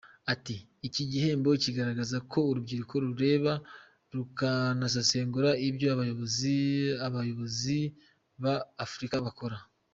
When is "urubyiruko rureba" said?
2.49-3.53